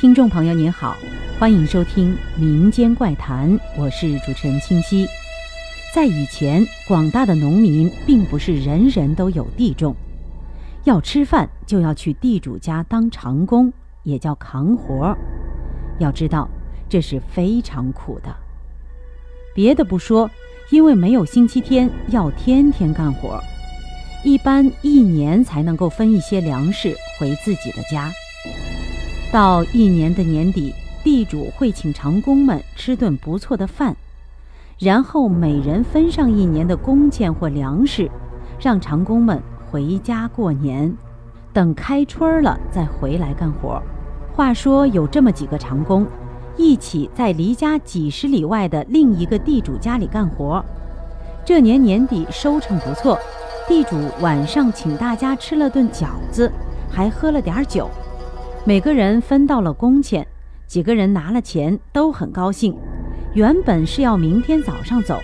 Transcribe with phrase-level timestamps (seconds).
[0.00, 0.96] 听众朋友您好，
[1.38, 5.06] 欢迎收听《民间怪谈》，我是主持人清溪。
[5.94, 9.94] 在以前，广大的农民并不是人人都有地种，
[10.84, 13.70] 要吃饭就要去地主家当长工，
[14.02, 15.14] 也叫扛活。
[15.98, 16.48] 要知道，
[16.88, 18.34] 这是非常苦的。
[19.54, 20.30] 别的不说，
[20.70, 23.38] 因为没有星期天，要天天干活，
[24.24, 28.10] 一般一年才能够分一些粮食回自己的家。
[29.32, 33.94] 到一年的年底，地主会请长工们吃顿不错的饭，
[34.76, 38.10] 然后每人分上一年的工钱或粮食，
[38.58, 40.92] 让长工们回家过年，
[41.52, 43.80] 等开春了再回来干活。
[44.34, 46.04] 话说有这么几个长工，
[46.56, 50.64] 一起在离家几十里外的另一个地主家里干活。
[51.44, 53.16] 这年年底收成不错，
[53.68, 56.50] 地主晚上请大家吃了顿饺子，
[56.90, 57.88] 还喝了点酒。
[58.66, 60.26] 每个人分到了工钱，
[60.66, 62.76] 几个人拿了钱都很高兴。
[63.32, 65.18] 原本是要明天早上走，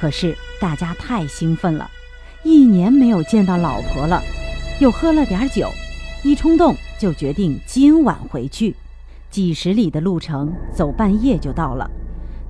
[0.00, 1.88] 可是大家太兴奋了，
[2.42, 4.20] 一年没有见到老婆了，
[4.80, 5.68] 又喝了点酒，
[6.24, 8.74] 一冲动就决定今晚回去。
[9.30, 11.88] 几十里的路程，走半夜就到了。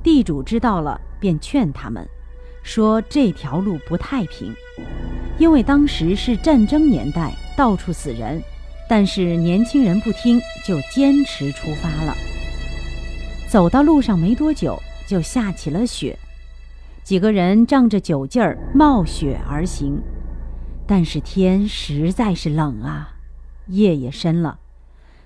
[0.02, 2.08] 地主知道了，便劝他们，
[2.62, 4.54] 说这条路不太平，
[5.36, 8.42] 因为当时是战争年代，到处死人。
[8.88, 12.16] 但是年轻人不听，就坚持出发了。
[13.46, 16.18] 走到路上没多久，就下起了雪。
[17.04, 20.00] 几个人仗着酒劲儿冒雪而行，
[20.86, 23.14] 但是天实在是冷啊，
[23.66, 24.58] 夜也深了，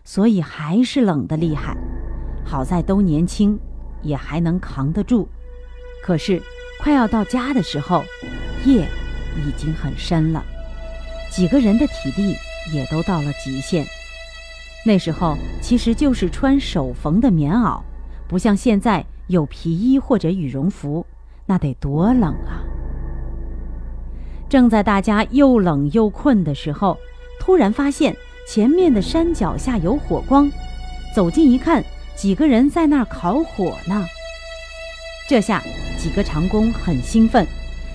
[0.04, 1.76] 所以还是冷得厉害。
[2.44, 3.58] 好在都年轻，
[4.02, 5.28] 也还能扛得住。
[6.04, 6.42] 可是
[6.80, 8.04] 快要到家的时候，
[8.64, 8.88] 夜
[9.38, 10.44] 已经很深了，
[11.30, 12.36] 几个人的体力。
[12.72, 13.86] 也都到了极限。
[14.84, 17.80] 那时候其实就是穿手缝的棉袄，
[18.28, 21.06] 不像现在有皮衣或者羽绒服，
[21.46, 22.60] 那得多冷啊！
[24.48, 26.98] 正在大家又冷又困的时候，
[27.40, 28.16] 突然发现
[28.46, 30.50] 前面的山脚下有火光，
[31.14, 31.82] 走近一看，
[32.14, 34.04] 几个人在那儿烤火呢。
[35.28, 35.62] 这下
[35.96, 37.46] 几个长工很兴奋，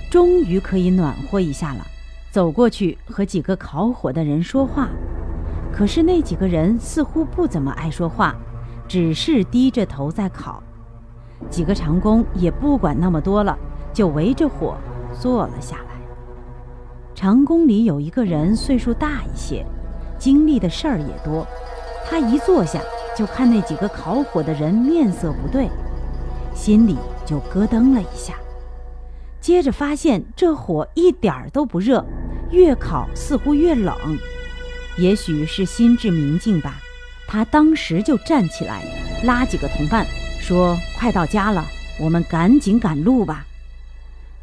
[0.10, 1.86] 终于可以暖和一下了。
[2.38, 4.90] 走过去和几个烤火的人说话，
[5.74, 8.36] 可是那几个人似乎不怎么爱说话，
[8.88, 10.62] 只是低着头在烤。
[11.50, 13.58] 几个长工也不管那么多了，
[13.92, 14.78] 就围着火
[15.20, 16.00] 坐了下来。
[17.16, 19.66] 长工里有一个人岁数大一些，
[20.20, 21.44] 经历的事儿也多。
[22.06, 22.80] 他一坐下，
[23.18, 25.68] 就看那几个烤火的人面色不对，
[26.54, 28.36] 心里就咯噔了一下。
[29.40, 32.06] 接着发现这火一点儿都不热。
[32.52, 33.96] 越烤似乎越冷，
[34.98, 36.80] 也许是心智明镜吧。
[37.28, 38.84] 他当时就站起来，
[39.24, 40.06] 拉几个同伴
[40.40, 41.66] 说：“快到家了，
[42.00, 43.46] 我们赶紧赶路吧。”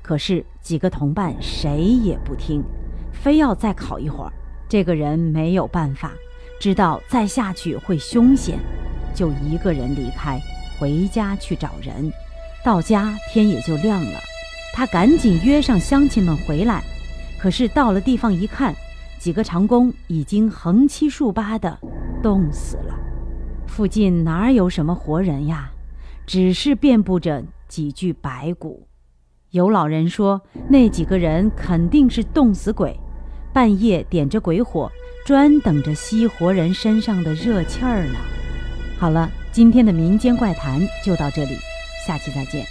[0.02, 2.62] 可是几个同伴谁也不听，
[3.10, 4.32] 非要再烤一会儿。
[4.68, 6.12] 这个人没有办法，
[6.60, 8.58] 知道再下去会凶险，
[9.14, 10.38] 就一个人离开，
[10.78, 12.12] 回家去找人。
[12.62, 14.20] 到家天也就亮了，
[14.74, 16.84] 他赶紧约上乡亲们回来。
[17.44, 18.74] 可是到了地方一看，
[19.18, 21.78] 几个长工已经横七竖八的
[22.22, 22.98] 冻死了。
[23.66, 25.70] 附近哪有什么活人呀？
[26.24, 28.88] 只是遍布着几具白骨。
[29.50, 30.40] 有老人说，
[30.70, 32.98] 那几个人肯定是冻死鬼，
[33.52, 34.90] 半夜点着鬼火，
[35.26, 38.18] 专等着吸活人身上的热气儿呢。
[38.98, 41.58] 好了，今天的民间怪谈就到这里，
[42.06, 42.64] 下期再见。